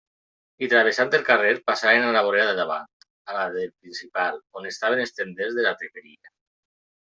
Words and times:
I 0.67 0.69
travessant 0.69 1.11
el 1.17 1.25
carrer, 1.27 1.51
passaren 1.67 2.07
a 2.07 2.15
la 2.15 2.23
vorera 2.29 2.49
de 2.49 2.57
davant, 2.61 2.89
a 3.33 3.37
la 3.37 3.45
del 3.59 3.69
Principal, 3.77 4.43
on 4.61 4.69
estaven 4.75 5.07
els 5.07 5.17
tenders 5.23 5.57
de 5.63 5.71
la 5.71 5.79
triperia. 5.85 6.37